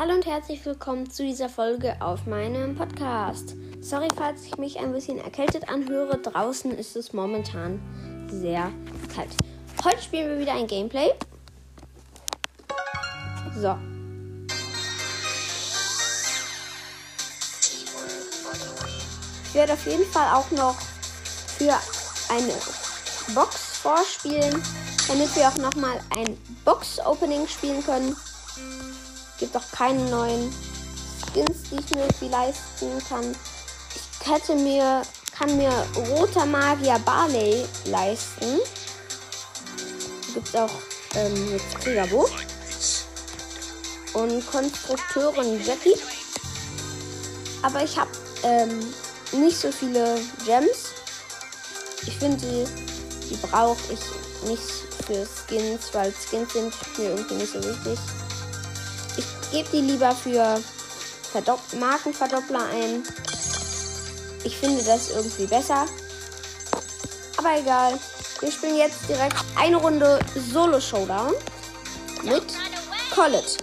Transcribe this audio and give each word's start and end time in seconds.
Hallo 0.00 0.14
und 0.14 0.24
herzlich 0.24 0.64
willkommen 0.64 1.10
zu 1.10 1.24
dieser 1.24 1.50
Folge 1.50 1.94
auf 2.00 2.24
meinem 2.24 2.74
Podcast. 2.74 3.54
Sorry, 3.82 4.08
falls 4.16 4.46
ich 4.46 4.56
mich 4.56 4.80
ein 4.80 4.92
bisschen 4.92 5.18
erkältet 5.18 5.68
anhöre. 5.68 6.16
Draußen 6.16 6.70
ist 6.70 6.96
es 6.96 7.12
momentan 7.12 7.78
sehr 8.30 8.72
kalt. 9.14 9.28
Heute 9.84 10.00
spielen 10.00 10.30
wir 10.30 10.38
wieder 10.38 10.54
ein 10.54 10.66
Gameplay. 10.66 11.10
So. 13.58 13.76
Ich 19.44 19.54
werde 19.54 19.74
auf 19.74 19.86
jeden 19.86 20.06
Fall 20.06 20.34
auch 20.34 20.50
noch 20.52 20.80
für 21.58 21.74
eine 22.32 22.54
Box 23.34 23.76
vorspielen, 23.76 24.62
damit 25.08 25.36
wir 25.36 25.46
auch 25.46 25.58
nochmal 25.58 26.00
ein 26.16 26.38
Box-Opening 26.64 27.46
spielen 27.46 27.84
können. 27.84 28.16
Gibt 29.40 29.56
auch 29.56 29.70
keine 29.72 30.04
neuen 30.10 30.52
Skins, 31.32 31.62
die 31.70 31.76
ich 31.76 31.90
mir 31.94 32.02
irgendwie 32.02 32.28
leisten 32.28 33.02
kann. 33.08 33.34
Ich 33.94 34.30
hätte 34.30 34.54
mir, 34.54 35.02
kann 35.36 35.56
mir 35.56 35.72
roter 36.10 36.44
Magier 36.44 36.98
Barley 37.06 37.64
leisten. 37.86 38.60
Gibt 40.34 40.54
auch 40.54 40.70
ähm, 41.14 41.52
jetzt 41.52 41.80
Kriegerbo. 41.80 42.28
Und 44.12 44.46
Konstrukteurin 44.50 45.64
Jackie. 45.64 45.96
Aber 47.62 47.82
ich 47.82 47.98
habe 47.98 48.10
ähm, 48.42 48.92
nicht 49.32 49.56
so 49.56 49.72
viele 49.72 50.20
Gems. 50.44 50.90
Ich 52.06 52.18
finde, 52.18 52.36
die, 52.38 52.66
die 53.28 53.36
brauche 53.46 53.78
ich 53.90 54.48
nicht 54.48 54.62
für 55.06 55.26
Skins, 55.26 55.88
weil 55.92 56.12
Skins 56.12 56.52
sind 56.52 56.98
mir 56.98 57.10
irgendwie 57.10 57.34
nicht 57.34 57.52
so 57.52 57.62
wichtig. 57.62 57.98
Ich 59.52 59.56
gebe 59.56 59.68
die 59.72 59.80
lieber 59.92 60.12
für 60.14 60.62
Verdopp 61.32 61.60
Markenverdoppler 61.76 62.66
ein. 62.72 63.02
Ich 64.44 64.56
finde 64.56 64.80
das 64.84 65.10
irgendwie 65.10 65.46
besser. 65.46 65.86
Aber 67.36 67.58
egal. 67.58 67.98
Wir 68.38 68.52
spielen 68.52 68.76
jetzt 68.76 69.08
direkt 69.08 69.34
eine 69.58 69.76
Runde 69.76 70.20
Solo 70.52 70.80
Showdown 70.80 71.34
mit 72.22 72.44
Collet. 73.12 73.58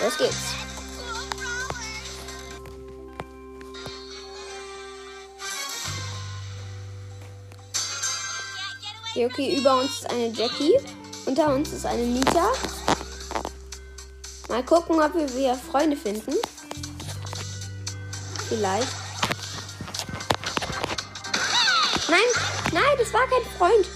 Los 0.00 0.18
geht's. 0.18 0.36
Okay, 9.10 9.26
okay, 9.26 9.58
über 9.58 9.80
uns 9.80 9.90
ist 9.90 10.10
eine 10.10 10.28
Jackie. 10.28 10.78
Unter 11.26 11.52
uns 11.52 11.72
ist 11.72 11.84
eine 11.84 12.04
Nita. 12.04 12.52
Mal 14.48 14.64
gucken, 14.64 15.00
ob 15.00 15.14
wir 15.14 15.28
wieder 15.34 15.54
Freunde 15.54 15.96
finden. 15.96 16.34
Vielleicht. 18.48 18.88
Nein, 22.08 22.20
nein, 22.72 22.96
das 22.98 23.12
war 23.12 23.26
kein 23.26 23.44
Freund. 23.58 23.86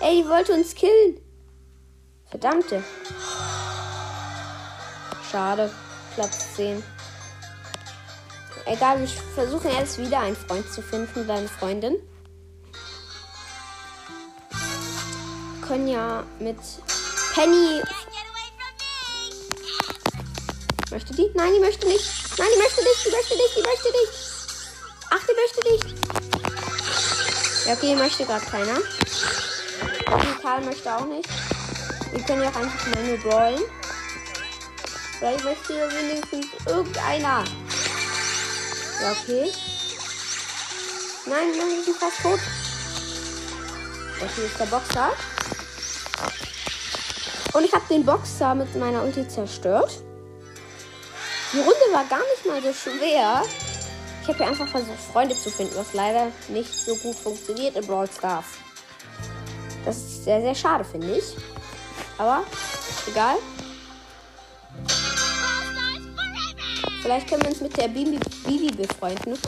Ey, 0.00 0.22
die 0.22 0.28
wollte 0.28 0.52
uns 0.52 0.74
killen. 0.74 1.20
Verdammte. 2.30 2.84
Schade. 5.30 5.70
Platz 6.14 6.54
10. 6.54 6.82
Egal, 8.64 9.00
wir 9.00 9.06
versuchen 9.06 9.70
jetzt 9.70 9.98
wieder 9.98 10.20
einen 10.20 10.34
Freund 10.34 10.66
zu 10.72 10.80
finden 10.80 11.24
oder 11.24 11.46
Freundin. 11.46 11.96
Wir 14.50 15.66
können 15.66 15.88
ja 15.88 16.24
mit 16.38 16.56
Penny. 17.34 17.82
Möchte 20.96 21.12
die? 21.12 21.30
Nein, 21.34 21.52
die 21.52 21.60
möchte 21.60 21.86
nicht. 21.86 22.10
Nein, 22.38 22.48
die 22.54 22.58
möchte 22.58 22.82
nicht. 22.82 23.04
Die 23.04 23.10
möchte 23.10 23.34
nicht. 23.36 23.54
Die 23.54 23.62
möchte 23.62 23.88
nicht. 23.92 24.12
Ach, 25.10 25.20
die 25.28 25.34
möchte 25.34 25.60
nicht. 25.70 25.84
Ja, 27.66 27.74
okay, 27.74 27.96
möchte 27.96 28.24
gerade 28.24 28.46
keiner. 28.46 28.76
Und 28.76 30.40
Karl 30.40 30.64
möchte 30.64 30.96
auch 30.96 31.04
nicht. 31.04 31.28
Wir 32.12 32.24
können 32.24 32.42
ja 32.44 32.48
auch 32.48 32.56
einfach 32.56 32.86
mal 32.86 33.04
nur 33.04 33.18
brawlen. 33.18 33.62
Vielleicht 35.18 35.44
möchte 35.44 35.74
ja 35.74 35.86
wenigstens 35.92 36.46
irgendeiner. 36.66 37.44
Ja, 39.02 39.12
okay. 39.12 39.52
Nein, 41.26 41.52
die 41.52 41.58
Jungs 41.58 41.84
sind 41.84 41.98
fast 41.98 42.22
tot. 42.22 42.40
Das 44.18 44.34
hier 44.34 44.44
ist 44.46 44.58
der 44.58 44.64
Boxer. 44.64 45.12
Und 47.52 47.64
ich 47.64 47.72
habe 47.74 47.84
den 47.90 48.02
Boxer 48.02 48.54
mit 48.54 48.74
meiner 48.76 49.04
Ulti 49.04 49.28
zerstört. 49.28 50.05
Die 51.52 51.58
Runde 51.58 51.92
war 51.92 52.04
gar 52.04 52.18
nicht 52.18 52.44
mal 52.44 52.60
so 52.62 52.72
schwer. 52.72 53.44
Ich 54.22 54.28
habe 54.28 54.38
hier 54.38 54.48
einfach 54.48 54.68
versucht, 54.68 54.98
Freunde 55.12 55.36
zu 55.36 55.50
finden, 55.50 55.76
was 55.76 55.92
leider 55.94 56.32
nicht 56.48 56.72
so 56.72 56.96
gut 56.96 57.16
funktioniert 57.16 57.76
in 57.76 57.86
Brawl 57.86 58.08
Stars. 58.10 58.46
Das 59.84 59.96
ist 59.96 60.24
sehr, 60.24 60.40
sehr 60.40 60.54
schade, 60.54 60.84
finde 60.84 61.16
ich. 61.16 61.24
Aber 62.18 62.44
egal. 63.06 63.36
Vielleicht 67.02 67.28
können 67.28 67.42
wir 67.42 67.50
uns 67.50 67.60
mit 67.60 67.76
der 67.76 67.86
Bibi, 67.86 68.18
Bibi 68.44 68.72
befreunden. 68.74 69.38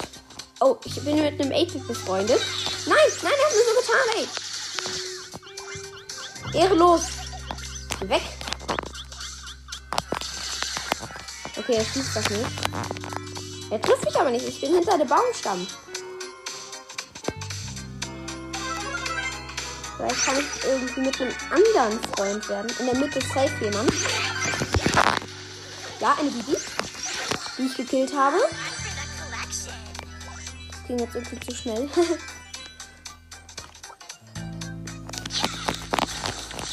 Oh, 0.61 0.77
ich 0.85 0.95
bin 1.03 1.17
mit 1.21 1.41
einem 1.41 1.51
8-Bit 1.51 1.89
befreundet. 1.89 2.41
Nein, 2.87 2.97
nein, 3.23 3.33
er 3.37 3.47
hat 3.47 3.55
mir 3.55 3.65
so 3.65 3.75
getan, 3.81 4.09
ey. 6.55 6.61
Ehrelos. 6.61 7.03
Weg. 8.03 8.38
Okay, 11.69 11.77
er 11.77 11.85
schießt 11.85 12.17
das 12.17 12.31
nicht. 12.31 12.47
Er 13.69 13.83
trifft 13.83 14.03
mich 14.03 14.19
aber 14.19 14.31
nicht. 14.31 14.49
Ich 14.49 14.59
bin 14.59 14.73
hinter 14.73 14.97
dem 14.97 15.07
Baumstamm. 15.07 15.67
Vielleicht 19.95 20.25
kann 20.25 20.37
ich 20.39 20.47
irgendwie 20.65 21.01
mit 21.03 21.21
einem 21.21 21.35
anderen 21.51 22.01
Freund 22.15 22.49
werden. 22.49 22.73
In 22.79 22.87
der 22.87 22.95
Mitte 22.95 23.21
safe 23.21 23.53
jemand. 23.63 23.93
Ja, 26.01 26.17
eine 26.19 26.31
Bibi, 26.31 26.57
die 27.59 27.67
ich 27.67 27.77
gekillt 27.77 28.17
habe. 28.17 28.39
Das 30.71 30.87
ging 30.87 30.99
jetzt 30.99 31.15
irgendwie 31.15 31.41
zu 31.41 31.55
schnell. 31.55 31.87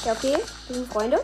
ja, 0.06 0.14
okay. 0.14 0.38
Wir 0.68 0.76
sind 0.76 0.90
Freunde. 0.90 1.22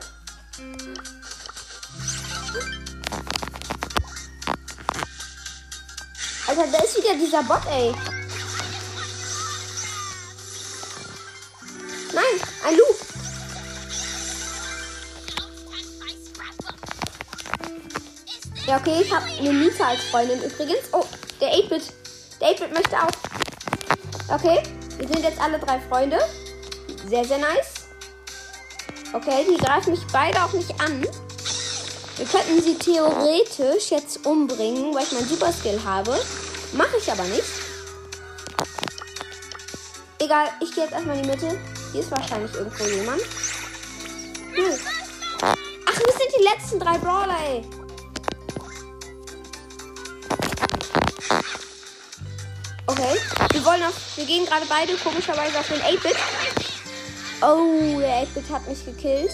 Alter, 6.52 6.68
da 6.70 6.84
ist 6.84 6.98
wieder 6.98 7.14
dieser 7.14 7.44
Bot, 7.44 7.62
ey. 7.72 7.94
Nein, 12.14 12.26
ein 12.68 12.76
Lu. 12.76 12.84
Ja, 18.68 18.78
okay, 18.78 19.02
ich 19.02 19.14
habe 19.14 19.26
eine 19.28 19.54
Nita 19.54 19.88
als 19.88 20.04
Freundin 20.12 20.44
übrigens. 20.44 20.90
Oh, 20.92 21.06
der 21.40 21.54
8-Bit. 21.54 21.94
Der 22.42 22.50
8-Bit 22.50 22.74
möchte 22.74 22.98
auch. 22.98 24.36
Okay, 24.36 24.62
wir 24.98 25.08
sind 25.08 25.24
jetzt 25.24 25.40
alle 25.40 25.58
drei 25.58 25.80
Freunde. 25.80 26.20
Sehr, 27.08 27.24
sehr 27.24 27.38
nice. 27.38 27.88
Okay, 29.14 29.46
die 29.50 29.58
greifen 29.58 29.92
mich 29.92 30.06
beide 30.12 30.44
auch 30.44 30.52
nicht 30.52 30.78
an. 30.82 31.08
Wir 32.22 32.28
könnten 32.28 32.62
sie 32.62 32.76
theoretisch 32.76 33.90
jetzt 33.90 34.28
umbringen, 34.28 34.94
weil 34.94 35.02
ich 35.02 35.12
meinen 35.12 35.28
Super 35.28 35.52
Skill 35.52 35.82
habe. 35.84 36.16
Mache 36.72 36.98
ich 37.00 37.12
aber 37.12 37.24
nicht. 37.24 37.42
Egal, 40.20 40.50
ich 40.62 40.72
gehe 40.72 40.84
jetzt 40.84 40.94
erstmal 40.94 41.18
in 41.18 41.24
die 41.24 41.30
Mitte. 41.30 41.60
Hier 41.92 42.02
ist 42.02 42.12
wahrscheinlich 42.12 42.54
irgendwo 42.54 42.84
jemand. 42.84 43.22
Hm. 44.54 44.80
Ach, 45.42 46.00
wir 46.00 46.14
sind 46.14 46.32
die 46.38 46.44
letzten 46.44 46.80
drei 46.80 47.00
Brawler, 47.00 47.38
ey. 47.44 47.66
Okay, 52.86 53.18
wir 53.52 53.66
wollen 53.66 53.84
auf, 53.84 53.96
wir 54.16 54.26
gehen 54.26 54.46
gerade 54.46 54.68
beide 54.70 54.94
komischerweise 54.98 55.58
auf 55.58 55.68
den 55.68 55.82
8-Bit. 55.82 56.16
Oh, 57.42 58.00
der 58.00 58.28
8-Bit 58.28 58.50
hat 58.52 58.68
mich 58.68 58.86
gekillt. 58.86 59.32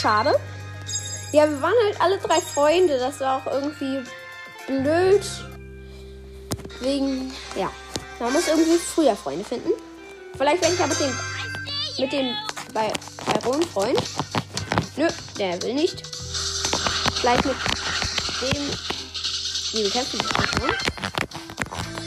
Schade. 0.00 0.38
Ja, 1.32 1.48
wir 1.48 1.60
waren 1.60 1.74
halt 1.84 2.00
alle 2.00 2.18
drei 2.18 2.40
Freunde. 2.40 2.98
Das 2.98 3.20
war 3.20 3.36
auch 3.36 3.52
irgendwie 3.52 4.00
blöd. 4.66 5.22
Wegen, 6.80 7.32
ja. 7.54 7.70
Man 8.18 8.32
muss 8.32 8.48
irgendwie 8.48 8.78
früher 8.78 9.14
Freunde 9.14 9.44
finden. 9.44 9.70
Vielleicht 10.36 10.62
werde 10.62 10.74
ich 10.74 10.80
ja 10.80 10.86
mit 10.86 11.00
dem, 11.00 11.18
mit 11.98 12.12
dem 12.12 12.34
bei 12.72 12.92
Byron 13.40 13.62
Freund. 13.62 14.02
Nö, 14.96 15.06
der 15.38 15.62
will 15.62 15.74
nicht. 15.74 16.02
Vielleicht 17.20 17.44
mit 17.44 17.56
dem. 18.42 18.70
Wie, 19.72 19.82
du 19.82 19.90
kennst 19.90 20.14
dich 20.14 20.22
nicht? 20.22 20.34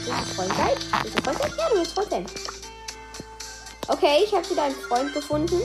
Willst 0.04 0.30
du 0.30 0.34
Freund 0.34 0.52
sein? 0.56 1.02
Willst 1.02 1.18
du 1.18 1.22
Freund 1.22 1.38
sein? 1.38 1.52
Ja, 1.56 1.68
du 1.68 1.76
willst 1.76 1.92
Freund 1.94 2.10
sein. 2.10 2.26
Okay, 3.86 4.24
ich 4.24 4.32
habe 4.34 4.50
wieder 4.50 4.64
einen 4.64 4.74
Freund 4.74 5.12
gefunden. 5.14 5.62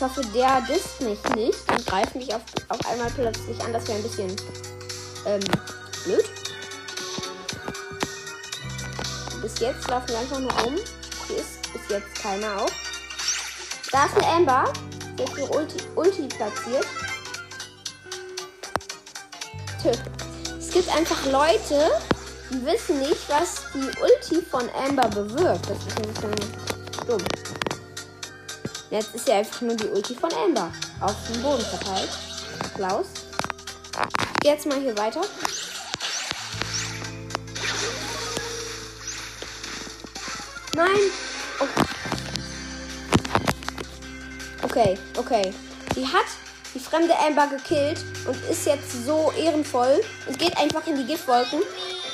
Ich 0.00 0.06
hoffe, 0.06 0.22
der 0.34 0.62
disst 0.62 1.02
mich 1.02 1.22
nicht 1.36 1.70
und 1.70 1.86
greift 1.86 2.14
mich 2.14 2.34
auf, 2.34 2.40
auf 2.70 2.78
einmal 2.90 3.10
plötzlich 3.10 3.60
an. 3.62 3.70
Das 3.74 3.86
wäre 3.86 3.98
ein 3.98 4.02
bisschen 4.02 4.34
ähm, 5.26 5.42
blöd. 6.04 6.24
Bis 9.42 9.58
jetzt 9.58 9.86
laufen 9.88 10.08
wir 10.08 10.18
einfach 10.20 10.38
nur 10.38 10.52
rum. 10.62 10.76
Hier 11.26 11.36
ist 11.36 11.70
bis 11.74 11.82
jetzt 11.90 12.14
keiner 12.14 12.62
auf. 12.62 12.72
Da 13.92 14.06
ist 14.06 14.16
ein 14.16 14.36
Amber. 14.36 14.72
Der 15.18 15.26
ist 15.26 15.36
hier 15.36 15.54
Ulti, 15.54 15.76
Ulti 15.94 16.28
platziert. 16.28 16.86
Tö. 19.82 19.90
Es 20.58 20.70
gibt 20.70 20.88
einfach 20.96 21.26
Leute, 21.26 21.90
die 22.50 22.64
wissen 22.64 23.00
nicht, 23.00 23.28
was 23.28 23.64
die 23.74 24.00
Ulti 24.00 24.40
von 24.50 24.66
Amber 24.70 25.08
bewirkt. 25.08 25.68
Das 25.68 25.76
ist 25.76 25.98
ein 25.98 26.14
bisschen 26.14 27.06
dumm. 27.06 27.22
Jetzt 28.90 29.14
ist 29.14 29.28
ja 29.28 29.38
einfach 29.38 29.60
nur 29.60 29.76
die 29.76 29.86
Ulti 29.86 30.16
von 30.16 30.32
Amber 30.32 30.72
auf 31.00 31.14
dem 31.32 31.40
Boden 31.42 31.64
verteilt. 31.64 32.10
Klaus. 32.74 33.06
Jetzt 34.42 34.66
mal 34.66 34.80
hier 34.80 34.98
weiter. 34.98 35.20
Nein. 40.74 40.88
Oh. 41.60 41.66
Okay, 44.62 44.98
okay. 45.16 45.54
Die 45.94 46.06
hat 46.06 46.26
die 46.74 46.80
fremde 46.80 47.16
Amber 47.16 47.46
gekillt 47.46 48.04
und 48.26 48.36
ist 48.50 48.66
jetzt 48.66 49.04
so 49.06 49.32
ehrenvoll 49.38 50.00
und 50.26 50.38
geht 50.38 50.56
einfach 50.56 50.84
in 50.88 50.96
die 50.96 51.04
Giftwolken. 51.04 51.60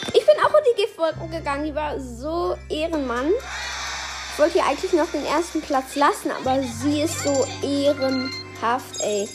Ich 0.08 0.26
bin 0.26 0.34
auch 0.44 0.54
in 0.54 0.64
die 0.74 0.82
Giftwolken 0.82 1.30
gegangen. 1.30 1.64
Die 1.64 1.74
war 1.74 1.98
so 1.98 2.56
Ehrenmann. 2.68 3.30
Ich 4.36 4.42
wollte 4.42 4.52
hier 4.52 4.66
eigentlich 4.66 4.92
noch 4.92 5.10
den 5.10 5.24
ersten 5.24 5.62
Platz 5.62 5.94
lassen, 5.94 6.30
aber 6.30 6.62
sie 6.62 7.00
ist 7.00 7.22
so 7.22 7.46
ehrenhaft, 7.62 9.00
ey. 9.00 9.26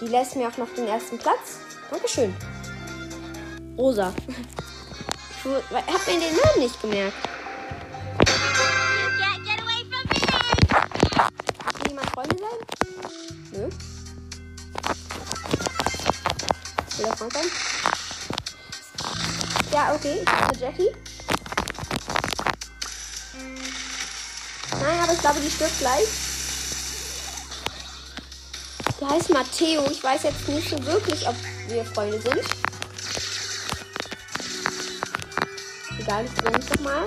Die 0.00 0.06
lässt 0.06 0.36
mir 0.36 0.46
auch 0.46 0.56
noch 0.56 0.68
den 0.68 0.86
ersten 0.86 1.18
Platz. 1.18 1.58
Dankeschön. 1.90 2.32
Rosa. 3.76 4.14
Ich 5.42 5.50
hab 5.72 6.06
mir 6.06 6.20
den 6.20 6.36
Namen 6.36 6.60
nicht 6.60 6.80
gemerkt. 6.80 7.16
Will 11.82 11.88
jemand 11.88 12.10
Freunde 12.10 12.36
sein? 12.38 12.58
Nö. 13.50 13.68
Will 16.98 17.04
er 17.04 17.16
Freund 17.16 17.32
sein? 17.32 17.50
Ja, 19.72 19.92
okay. 19.92 20.20
Ich 20.20 20.50
bin 20.50 20.60
Jackie. 20.60 21.05
Aber 25.06 25.14
ich 25.14 25.20
glaube, 25.20 25.40
die 25.40 25.50
stirbt 25.50 25.78
gleich. 25.78 26.08
Der 29.00 29.08
heißt 29.08 29.30
Matteo. 29.30 29.88
Ich 29.90 30.02
weiß 30.02 30.24
jetzt 30.24 30.48
nicht 30.48 30.68
so 30.68 30.84
wirklich, 30.84 31.28
ob 31.28 31.36
wir 31.68 31.84
Freunde 31.84 32.20
sind. 32.20 32.40
Egal, 36.00 36.24
ich 36.24 36.30
es 36.58 36.66
doch 36.66 36.80
mal. 36.80 37.04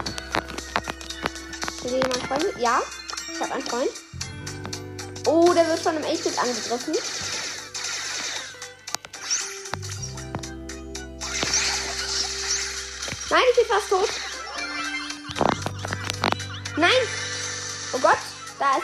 Will 1.83 1.91
jemand 1.91 2.27
Freunde? 2.27 2.53
Ja, 2.57 2.81
ich 3.33 3.41
habe 3.41 3.53
einen 3.53 3.67
Freund. 3.67 3.89
Oh, 5.25 5.53
der 5.53 5.67
wird 5.67 5.79
von 5.79 5.95
einem 5.95 6.05
8-Bit 6.05 6.39
angegriffen. 6.39 6.95
Nein, 13.29 13.43
ich 13.51 13.55
bin 13.57 13.65
fast 13.67 13.89
tot. 13.89 14.09
Nein! 16.77 17.28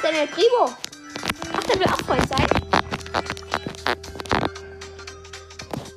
Ist 0.06 0.13
der 0.13 0.28
Primo. 0.28 0.75
Ach, 1.52 1.63
der 1.63 1.80
will 1.80 1.88
auch 1.88 2.00
Freund 2.06 2.30
sein. 2.30 2.46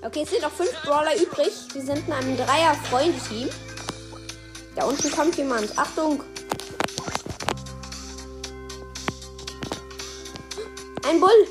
Okay, 0.02 0.22
es 0.22 0.30
sind 0.30 0.40
noch 0.40 0.50
fünf 0.50 0.72
Brawler 0.82 1.14
übrig. 1.14 1.52
Wir 1.74 1.82
sind 1.82 2.06
in 2.06 2.12
einem 2.14 2.36
Dreier-Freunde-Team. 2.38 3.50
Da 4.76 4.84
unten 4.84 5.10
kommt 5.10 5.36
jemand. 5.36 5.76
Achtung! 5.78 6.22
Ein 11.06 11.20
Bull. 11.20 11.46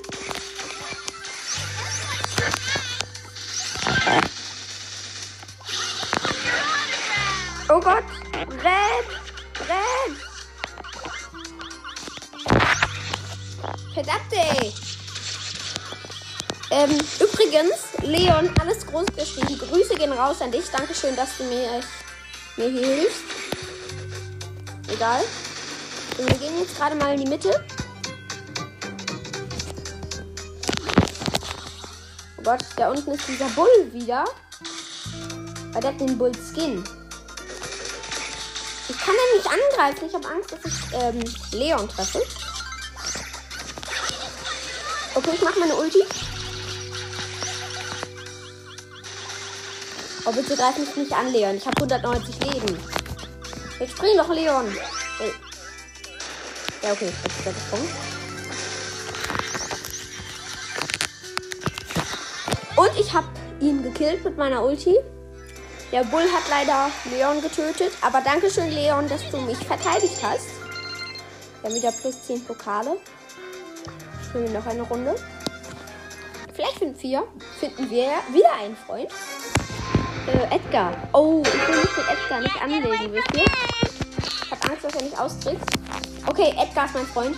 Oh 7.69 7.79
Gott! 7.79 8.03
Renn! 8.33 9.05
Renn! 9.69 10.36
Verdammt! 13.93 14.33
Ähm, 16.69 16.91
übrigens, 17.19 17.93
Leon, 18.01 18.49
alles 18.59 18.85
groß 18.85 19.05
geschrieben. 19.15 19.57
Grüße 19.57 19.95
gehen 19.95 20.11
raus 20.11 20.41
an 20.41 20.51
dich. 20.51 20.65
Dankeschön, 20.69 21.15
dass 21.15 21.37
du 21.37 21.43
mir, 21.45 21.81
mir 22.57 22.69
hier 22.69 22.95
hilfst. 22.95 23.23
Egal. 24.89 25.21
Und 26.17 26.29
wir 26.29 26.37
gehen 26.37 26.59
jetzt 26.59 26.77
gerade 26.77 26.95
mal 26.95 27.13
in 27.13 27.23
die 27.23 27.29
Mitte. 27.29 27.65
Oh 32.37 32.43
Gott, 32.43 32.59
da 32.75 32.89
unten 32.89 33.11
ist 33.11 33.27
dieser 33.27 33.49
Bull 33.49 33.89
wieder. 33.93 34.25
Weil 35.71 35.81
der 35.81 35.91
hat 35.91 36.01
den 36.01 36.17
Bull 36.17 36.31
Skin. 36.33 36.83
Ich 38.89 38.97
kann 38.97 39.15
ihn 39.15 39.37
nicht 39.37 39.47
angreifen. 39.47 40.05
Ich 40.07 40.13
habe 40.13 40.27
Angst, 40.27 40.51
dass 40.51 40.65
ich 40.65 40.93
ähm, 40.93 41.23
Leon 41.51 41.87
treffe. 41.87 42.21
Okay, 45.17 45.31
ich 45.33 45.41
mache 45.41 45.59
meine 45.59 45.75
Ulti. 45.75 46.03
Oh, 50.25 50.31
bitte 50.31 50.55
greif 50.55 50.77
mich 50.77 50.95
nicht 50.95 51.11
an, 51.11 51.33
Leon. 51.33 51.55
Ich 51.55 51.65
habe 51.65 51.75
190 51.81 52.39
Leben. 52.43 52.79
Jetzt 53.79 53.93
spring 53.93 54.15
doch, 54.15 54.29
Leon. 54.29 54.71
Hey. 55.17 55.33
Ja, 56.83 56.91
okay. 56.91 57.07
Ist 57.07 57.47
er 57.47 57.53
gesprungen. 57.53 57.89
Und 62.75 62.99
ich 62.99 63.11
habe 63.11 63.27
ihn 63.59 63.81
gekillt 63.81 64.23
mit 64.23 64.37
meiner 64.37 64.63
Ulti. 64.63 64.99
Der 65.91 66.03
Bull 66.03 66.31
hat 66.31 66.47
leider 66.47 66.91
Leon 67.09 67.41
getötet. 67.41 67.91
Aber 68.01 68.21
danke 68.21 68.51
schön, 68.51 68.69
Leon, 68.69 69.09
dass 69.09 69.27
du 69.31 69.37
mich 69.37 69.57
verteidigt 69.57 70.21
hast. 70.21 70.45
Wir 71.61 71.71
haben 71.71 71.75
wieder 71.75 71.91
plus 71.91 72.21
10 72.21 72.45
Pokale. 72.45 72.99
Spielen 74.29 74.51
wir 74.51 74.59
noch 74.59 74.65
eine 74.65 74.81
Runde. 74.81 75.15
Vielleicht 76.53 76.79
finden 76.79 77.01
wir, 77.01 77.23
finden 77.59 77.89
wir 77.89 78.09
wieder 78.33 78.53
einen 78.59 78.75
Freund. 78.75 79.09
Äh, 80.27 80.55
Edgar. 80.55 80.91
Oh, 81.13 81.41
ich 81.45 81.67
will 81.67 81.75
mich 81.77 81.97
mit 81.97 82.05
Edgar 82.09 82.41
nicht 82.41 82.61
anlegen, 82.61 83.13
wisst 83.13 83.35
ihr? 83.35 83.45
Ich 84.43 84.51
hab 84.51 84.69
Angst, 84.69 84.83
dass 84.83 84.95
er 84.95 85.03
nicht 85.03 85.19
austritt. 85.19 85.59
Okay, 86.25 86.53
Edgar 86.57 86.85
ist 86.85 86.93
mein 86.95 87.05
Freund. 87.05 87.37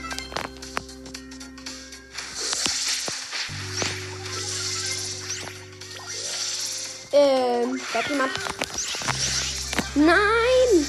Ähm, 7.12 7.82
da 7.94 8.00
hat 8.00 8.10
jemand. 8.10 8.32
Nein! 9.96 10.86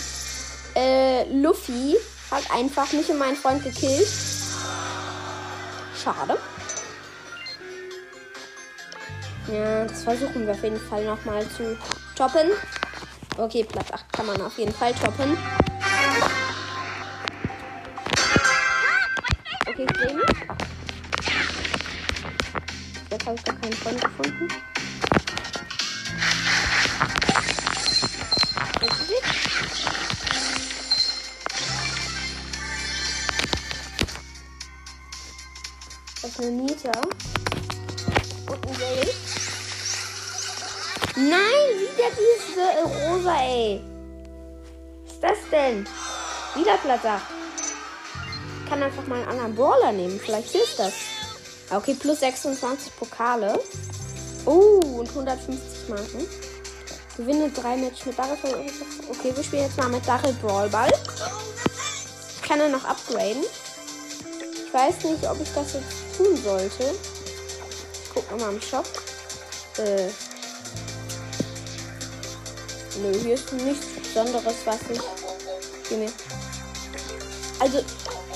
Äh, 0.76 1.24
Luffy 1.32 1.96
hat 2.30 2.50
einfach 2.54 2.90
mich 2.92 3.10
und 3.10 3.18
meinen 3.18 3.36
Freund 3.36 3.62
gekillt. 3.64 4.29
Schade. 6.02 6.38
Ja, 9.52 9.84
das 9.84 10.04
versuchen 10.04 10.46
wir 10.46 10.54
auf 10.54 10.62
jeden 10.62 10.80
Fall 10.80 11.04
nochmal 11.04 11.46
zu 11.48 11.76
toppen. 12.16 12.50
Okay, 13.36 13.64
Platz 13.64 13.92
8 13.92 14.12
kann 14.12 14.26
man 14.26 14.40
auf 14.40 14.56
jeden 14.58 14.72
Fall 14.72 14.94
toppen. 14.94 15.36
Okay. 19.66 19.86
Jetzt 23.10 23.26
habe 23.26 23.36
ich 23.36 23.44
gar 23.44 23.56
keinen 23.56 23.72
Freund 23.72 24.00
gefunden. 24.00 24.48
Eine 36.40 36.50
Nita. 36.50 36.92
Und 38.46 38.66
ein 38.66 38.78
Geld. 38.78 39.14
Nein, 41.16 41.68
wieder 41.78 42.10
diese 42.16 42.82
rosa, 42.82 43.36
ey. 43.40 43.82
Was 45.04 45.12
ist 45.12 45.22
das 45.22 45.38
denn? 45.50 45.86
Wieder 46.54 46.76
Platz 46.78 47.04
8. 47.04 47.22
Ich 48.64 48.70
kann 48.70 48.82
einfach 48.82 49.06
mal 49.06 49.20
einen 49.20 49.28
anderen 49.28 49.54
Brawler 49.54 49.92
nehmen. 49.92 50.18
Vielleicht 50.18 50.50
hilft 50.50 50.78
das. 50.78 50.92
Okay, 51.70 51.94
plus 51.94 52.20
26 52.20 52.96
Pokale. 52.96 53.60
Oh, 54.46 54.80
und 54.98 55.08
150 55.08 55.88
Marken. 55.88 56.26
Gewinne 57.16 57.50
drei 57.50 57.76
Matches 57.76 58.06
mit 58.06 58.18
Daryl. 58.18 58.66
Okay, 59.10 59.32
wir 59.34 59.44
spielen 59.44 59.64
jetzt 59.64 59.76
mal 59.76 59.88
mit 59.88 60.06
Daryl 60.08 60.32
Brawlball. 60.40 60.92
Ich 62.34 62.48
kann 62.48 62.60
er 62.60 62.68
noch 62.68 62.84
upgraden. 62.84 63.42
Ich 64.66 64.74
weiß 64.74 65.04
nicht, 65.04 65.28
ob 65.28 65.40
ich 65.40 65.52
das 65.52 65.74
jetzt 65.74 65.99
tun 66.22 66.36
sollte. 66.36 66.84
Ich 66.84 68.10
guck 68.14 68.30
nochmal 68.30 68.54
im 68.54 68.60
Shop. 68.60 68.86
Äh. 69.78 70.08
Nö, 73.00 73.18
hier 73.22 73.34
ist 73.34 73.52
nichts 73.52 73.86
Besonderes, 74.02 74.56
was 74.64 74.78
ich. 74.90 75.00
Also, 77.58 77.78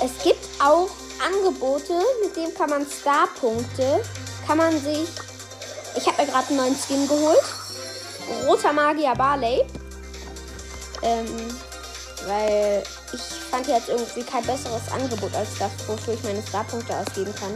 es 0.02 0.22
gibt 0.22 0.44
auch 0.60 0.90
Angebote, 1.24 1.94
mit 2.22 2.36
dem 2.36 2.52
kann 2.54 2.70
man 2.70 2.86
Star-Punkte, 2.86 4.02
kann 4.46 4.58
man 4.58 4.72
sich. 4.72 5.08
Ich 5.96 6.06
habe 6.06 6.22
mir 6.22 6.30
gerade 6.30 6.48
einen 6.48 6.56
neuen 6.56 6.76
Skin 6.76 7.06
geholt. 7.06 7.42
Roter 8.46 8.72
Magier 8.72 9.14
Barley. 9.14 9.64
Ähm, 11.02 11.26
weil 12.26 12.82
ich 13.14 13.20
fand 13.20 13.66
jetzt 13.68 13.88
irgendwie 13.88 14.22
kein 14.22 14.44
besseres 14.44 14.90
Angebot 14.92 15.34
als 15.34 15.48
das, 15.58 15.70
wofür 15.86 16.14
ich 16.14 16.22
meine 16.24 16.42
Starpunkte 16.46 16.96
ausgeben 16.96 17.34
kann. 17.34 17.54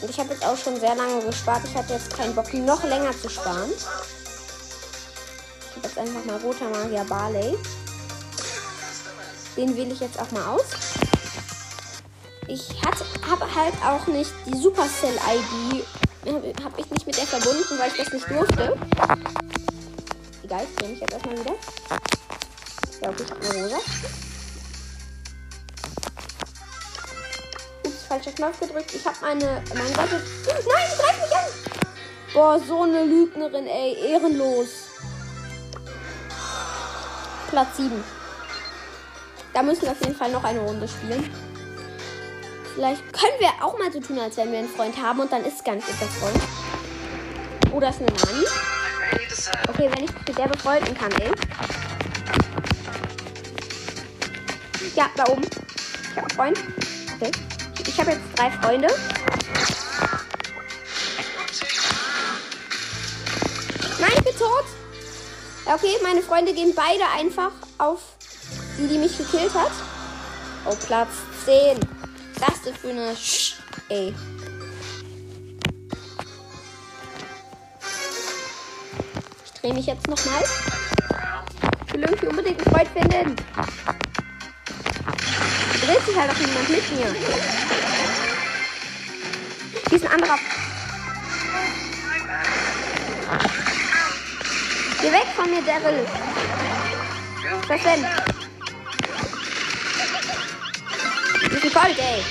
Und 0.00 0.10
ich 0.10 0.18
habe 0.18 0.32
jetzt 0.32 0.46
auch 0.46 0.56
schon 0.56 0.78
sehr 0.78 0.94
lange 0.94 1.20
gespart. 1.24 1.62
Ich 1.64 1.74
hatte 1.74 1.94
jetzt 1.94 2.16
keinen 2.16 2.34
Bock, 2.34 2.52
noch 2.54 2.84
länger 2.84 3.10
zu 3.20 3.28
sparen. 3.28 3.70
Ich 5.70 5.76
habe 5.76 5.88
jetzt 5.88 5.98
einfach 5.98 6.24
mal 6.24 6.36
roter 6.38 6.68
Magier 6.70 7.04
Barley. 7.04 7.58
Den 9.56 9.76
wähle 9.76 9.92
ich 9.92 10.00
jetzt 10.00 10.20
auch 10.20 10.30
mal 10.30 10.46
aus. 10.54 10.66
Ich 12.46 12.80
habe 12.82 13.54
halt 13.54 13.74
auch 13.84 14.06
nicht 14.06 14.32
die 14.46 14.56
Supercell-ID. 14.56 15.84
Habe 16.62 16.80
ich 16.80 16.90
nicht 16.90 17.06
mit 17.06 17.16
der 17.16 17.26
verbunden, 17.26 17.78
weil 17.78 17.90
ich 17.90 17.96
das 17.96 18.12
nicht 18.12 18.30
durfte. 18.30 18.76
Egal, 20.44 20.64
ich 20.64 20.80
nehme 20.80 20.94
ich 20.94 21.00
jetzt 21.00 21.12
erstmal 21.12 21.38
wieder. 21.38 21.54
Ja, 23.00 23.10
okay, 23.10 23.24
ich 23.24 23.30
habe 23.30 23.48
eine 23.48 23.64
Rosa. 23.64 24.27
Falscher 28.18 28.36
Knopf 28.36 28.60
gedrückt. 28.60 28.94
Ich 28.94 29.06
habe 29.06 29.16
meine. 29.20 29.62
Mein 29.74 29.92
Gott. 29.94 30.10
Nein, 30.10 30.56
sie 30.90 31.02
greift 31.02 31.22
mich 31.22 31.36
an! 31.36 31.44
Boah, 32.32 32.58
so 32.58 32.82
eine 32.82 33.04
Lügnerin, 33.04 33.66
ey. 33.66 34.12
Ehrenlos. 34.12 34.68
Platz 37.48 37.76
7. 37.76 38.04
Da 39.54 39.62
müssen 39.62 39.82
wir 39.82 39.92
auf 39.92 40.00
jeden 40.00 40.16
Fall 40.16 40.30
noch 40.30 40.44
eine 40.44 40.60
Runde 40.60 40.86
spielen. 40.86 41.32
Vielleicht 42.74 43.02
können 43.12 43.38
wir 43.38 43.48
auch 43.64 43.78
mal 43.78 43.90
so 43.90 44.00
tun, 44.00 44.18
als 44.18 44.36
wenn 44.36 44.52
wir 44.52 44.58
einen 44.58 44.68
Freund 44.68 45.00
haben 45.00 45.20
und 45.20 45.32
dann 45.32 45.44
ist 45.44 45.58
es 45.58 45.64
gar 45.64 45.74
nicht 45.74 45.88
unser 45.88 46.06
Freund. 46.06 46.40
Oder 47.72 47.88
ist 47.88 48.00
eine 48.00 48.06
Nani. 48.06 48.46
Okay, 49.68 49.90
wenn 49.94 50.04
ich 50.04 50.12
mich 50.12 50.28
mit 50.28 50.38
der 50.38 50.48
befreunden 50.48 50.94
kann, 50.94 51.12
ey. 51.12 51.30
Ja, 54.94 55.10
da 55.16 55.24
oben. 55.28 55.42
Ich 55.42 56.16
habe 56.16 56.26
einen 56.26 56.30
Freund. 56.30 56.58
Okay. 57.20 57.47
Ich 57.98 58.04
habe 58.06 58.12
jetzt 58.12 58.38
drei 58.38 58.48
Freunde. 58.52 58.86
Nein, 63.98 64.10
ich 64.16 64.22
bin 64.22 64.36
tot. 64.38 64.64
Okay, 65.66 65.96
meine 66.04 66.22
Freunde 66.22 66.54
gehen 66.54 66.72
beide 66.76 67.02
einfach 67.18 67.50
auf 67.78 67.98
die, 68.78 68.86
die 68.86 68.98
mich 68.98 69.18
gekillt 69.18 69.52
hat. 69.52 69.72
Oh, 70.64 70.76
Platz 70.86 71.08
10 71.44 71.80
das 72.38 72.62
denn 72.62 72.74
für 72.76 72.90
eine 72.90 73.16
Sch 73.16 73.56
Ey. 73.88 74.14
Ich 79.44 79.60
drehe 79.60 79.74
mich 79.74 79.86
jetzt 79.86 80.06
nochmal. 80.06 80.44
Ich 81.84 81.94
will 81.94 82.02
irgendwie 82.02 82.26
unbedingt 82.28 82.60
einen 82.64 82.76
Freund 82.76 82.88
finden. 82.90 83.36
Dreht 85.84 86.06
sich 86.06 86.16
halt 86.16 86.30
auch 86.30 86.38
niemand 86.38 86.68
mit 86.68 86.96
mir. 86.96 87.67
Hier 89.88 89.96
ist 89.96 90.04
ein 90.04 90.12
anderer. 90.12 90.38
Geh 95.00 95.12
weg 95.12 95.26
von 95.34 95.50
mir, 95.50 95.62
Daryl. 95.62 96.06
Was 97.68 97.82
denn? 97.82 98.04
ist 101.56 101.64
ein 101.64 101.72
Colt, 101.72 101.98
ey. 101.98 102.24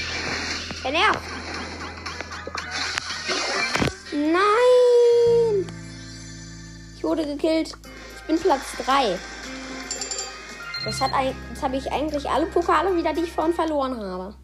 Der 0.84 0.92
nervt. 0.92 1.20
Nein. 4.12 5.68
Ich 6.96 7.04
wurde 7.04 7.26
gekillt. 7.26 7.74
Ich 8.18 8.24
bin 8.28 8.40
Platz 8.40 8.74
3. 8.86 9.18
Das, 10.86 11.02
hat 11.02 11.12
ein, 11.14 11.36
das 11.54 11.64
habe 11.64 11.78
ich 11.78 11.92
eigentlich 11.92 12.30
alle 12.30 12.46
Pokale 12.46 12.96
wieder, 12.96 13.14
die 13.14 13.22
ich 13.22 13.32
vorhin 13.32 13.54
verloren 13.54 14.00
habe. 14.00 14.36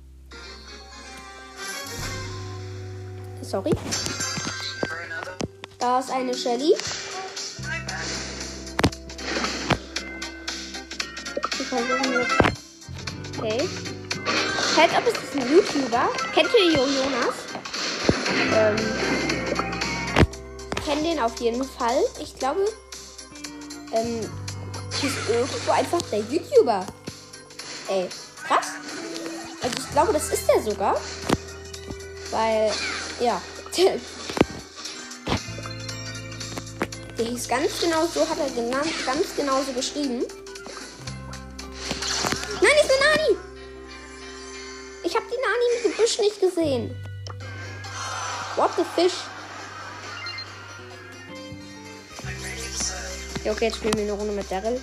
Sorry. 3.44 3.72
Da 5.80 6.00
ist 6.00 6.12
eine 6.12 6.34
Shelly. 6.34 6.76
Okay. 13.38 13.70
Ob 14.76 15.08
es 15.08 15.14
ist 15.14 15.36
ein 15.36 15.52
YouTuber. 15.52 16.10
Kennt 16.34 16.50
ihr 16.60 16.72
Jonas? 16.72 17.36
Ähm, 18.54 18.76
ich 20.78 20.86
kenne 20.86 21.02
den 21.04 21.20
auf 21.20 21.40
jeden 21.40 21.64
Fall. 21.64 22.04
Ich 22.22 22.36
glaube, 22.36 22.62
ähm, 23.92 24.22
ist 25.04 25.30
irgendwo 25.30 25.72
einfach 25.72 26.02
der 26.12 26.20
YouTuber. 26.20 26.86
Ey, 27.90 28.08
krass. 28.48 28.68
Also 29.62 29.76
ich 29.78 29.92
glaube, 29.92 30.14
das 30.14 30.30
ist 30.30 30.48
der 30.48 30.62
sogar. 30.62 30.96
Weil, 32.32 32.72
ja. 33.20 33.42
Der 37.18 37.26
hieß 37.26 37.48
ganz 37.48 37.80
genau 37.80 38.06
so, 38.08 38.28
hat 38.28 38.38
er 38.40 38.50
genannt, 38.50 38.92
ganz 39.06 39.36
genau 39.36 39.62
so 39.64 39.72
geschrieben. 39.74 40.26
Nein, 42.62 42.72
ist 42.82 42.92
eine 42.92 43.00
Nani! 43.06 43.38
Ich 45.04 45.16
habe 45.16 45.26
die 45.26 45.38
Nani 45.42 45.66
im 45.76 45.92
Gebüsch 45.92 46.20
nicht 46.20 46.40
gesehen. 46.40 46.96
What 48.56 48.72
the 48.78 48.84
fish? 48.96 49.14
Ja, 53.44 53.52
okay, 53.52 53.66
jetzt 53.66 53.78
spielen 53.78 53.94
wir 53.96 54.04
eine 54.04 54.14
Runde 54.14 54.34
mit 54.34 54.50
Daryl. 54.50 54.80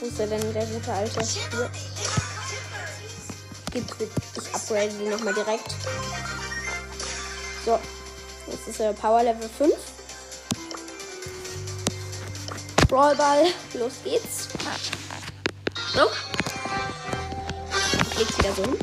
Wo 0.00 0.06
ist 0.06 0.18
er 0.18 0.26
denn, 0.28 0.52
der 0.54 0.64
gute 0.64 0.92
Alte? 0.92 1.20
Hier. 1.20 1.70
Ich 3.74 3.82
upgrade 4.70 4.92
die 4.98 5.08
nochmal 5.08 5.34
direkt. 5.34 5.74
So. 7.64 7.78
Jetzt 8.46 8.68
ist 8.68 8.80
er 8.80 8.92
Power 8.92 9.22
Level 9.22 9.48
5. 9.48 9.74
Brawlball. 12.88 13.46
Los 13.74 13.92
geht's. 14.04 14.48
So 15.94 16.08
leg's 18.18 18.38
wieder 18.38 18.52
so 18.54 18.62
hin. 18.62 18.78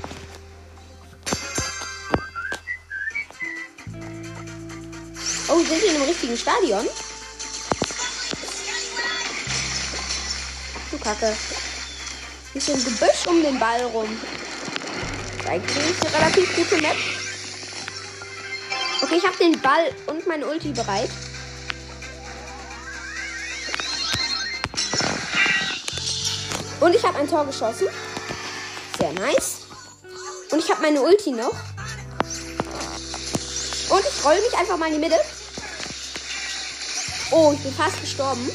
Oh, 5.50 5.60
sind 5.60 5.70
wir 5.70 5.90
in 5.90 5.96
einem 5.96 6.04
richtigen 6.04 6.38
Stadion? 6.38 6.88
Du 10.92 10.98
Kacke. 10.98 11.36
Hier 12.54 12.62
ist 12.62 12.70
ein 12.70 12.84
Gebüsch 12.84 13.28
um 13.28 13.42
den 13.44 13.60
Ball 13.60 13.84
rum. 13.94 14.10
Eigentlich 15.48 15.96
eine 16.02 16.14
relativ 16.14 16.56
gute 16.56 16.82
Map. 16.82 16.96
Okay, 19.02 19.16
ich 19.16 19.26
habe 19.26 19.38
den 19.38 19.62
Ball 19.62 19.94
und 20.08 20.28
meine 20.28 20.46
Ulti 20.46 20.72
bereit. 20.72 21.10
Und 26.80 26.96
ich 26.96 27.04
habe 27.04 27.18
ein 27.18 27.30
Tor 27.30 27.46
geschossen. 27.46 27.88
Sehr 29.00 29.14
nice. 29.14 29.60
Und 30.52 30.60
ich 30.60 30.70
habe 30.70 30.82
meine 30.82 31.02
Ulti 31.02 31.32
noch. 31.32 31.56
Und 33.90 34.04
ich 34.06 34.26
roll 34.26 34.36
mich 34.36 34.58
einfach 34.58 34.78
mal 34.78 34.88
in 34.88 34.96
die 34.96 35.00
Mitte. 35.00 35.20
Oh, 37.32 37.52
ich 37.54 37.64
bin 37.64 37.74
fast 37.74 38.02
gestorben. 38.02 38.50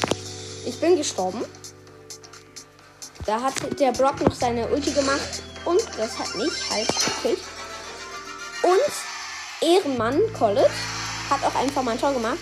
Ich 0.65 0.79
bin 0.79 0.95
gestorben. 0.97 1.43
Da 3.25 3.41
hat 3.41 3.53
der 3.79 3.91
Brock 3.93 4.21
noch 4.21 4.35
seine 4.35 4.67
Ulti 4.67 4.91
gemacht. 4.91 5.41
Und 5.65 5.81
das 5.97 6.17
hat 6.19 6.35
mich 6.35 6.69
halt 6.69 6.87
gekillt. 6.87 7.41
Und 8.63 9.67
Ehrenmann 9.67 10.21
Collet 10.37 10.69
hat 11.29 11.43
auch 11.43 11.55
einfach 11.55 11.83
mal 11.83 11.91
ein 11.91 11.99
Tor 11.99 12.13
gemacht. 12.13 12.39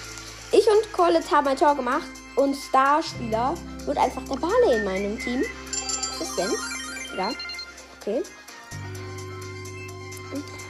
Ich 0.51 0.67
und 0.67 0.91
Collet 0.91 1.29
haben 1.31 1.47
ein 1.47 1.57
Tor 1.57 1.75
gemacht. 1.75 2.09
Und 2.35 2.55
Starspieler 2.55 3.55
wird 3.85 3.97
einfach 3.97 4.23
der 4.23 4.35
Barley 4.35 4.77
in 4.77 4.83
meinem 4.85 5.19
Team. 5.19 5.43
Was 6.19 6.27
ist 6.27 6.37
denn? 6.37 6.51
Ja. 7.17 7.31
Okay. 7.99 8.23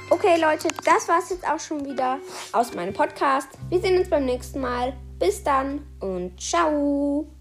Okay, 0.10 0.41
Leute, 0.41 0.67
das 0.84 1.08
war's 1.08 1.29
jetzt 1.29 1.48
auch 1.48 1.60
schon 1.60 1.86
wieder 1.86 2.20
aus 2.51 2.74
meinem 2.74 2.93
Podcast. 2.93 3.48
Wir 3.70 3.79
sehen 3.79 3.98
uns 3.98 4.10
beim 4.10 4.25
nächsten 4.25 4.60
Mal. 4.60 4.93
Bis 5.20 5.43
dann 5.43 5.86
und 6.00 6.41
ciao. 6.41 7.40